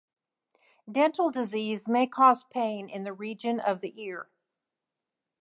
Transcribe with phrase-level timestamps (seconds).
[0.91, 4.31] Dental disease may cause pain in the region of the ear.